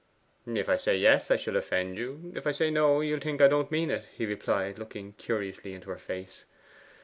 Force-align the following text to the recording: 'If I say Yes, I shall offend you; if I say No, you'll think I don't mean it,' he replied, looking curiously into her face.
'If 0.47 0.67
I 0.67 0.77
say 0.77 0.97
Yes, 0.97 1.29
I 1.29 1.35
shall 1.35 1.55
offend 1.55 1.95
you; 1.99 2.31
if 2.33 2.47
I 2.47 2.53
say 2.53 2.71
No, 2.71 3.01
you'll 3.01 3.19
think 3.19 3.39
I 3.39 3.47
don't 3.47 3.69
mean 3.69 3.91
it,' 3.91 4.05
he 4.17 4.25
replied, 4.25 4.79
looking 4.79 5.13
curiously 5.13 5.75
into 5.75 5.91
her 5.91 5.99
face. 5.99 6.43